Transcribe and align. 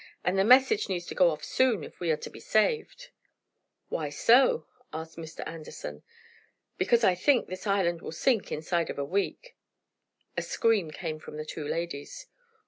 "And 0.23 0.35
the 0.35 0.43
message 0.43 0.89
needs 0.89 1.05
to 1.05 1.13
go 1.13 1.29
off 1.29 1.43
soon, 1.43 1.83
if 1.83 1.99
we 1.99 2.09
are 2.09 2.17
to 2.17 2.29
be 2.31 2.39
saved." 2.39 3.09
"Why 3.89 4.09
so?" 4.09 4.65
asked 4.91 5.15
Mr. 5.15 5.47
Anderson. 5.47 6.01
"Because 6.79 7.03
I 7.03 7.13
think 7.13 7.45
this 7.47 7.67
island 7.67 8.01
will 8.01 8.11
sink 8.11 8.51
inside 8.51 8.89
of 8.89 8.97
a 8.97 9.05
week!" 9.05 9.55
A 10.35 10.41
scream 10.41 10.89
came 10.89 11.19
from 11.19 11.37
the 11.37 11.45
two 11.45 11.67
ladies. 11.67 12.25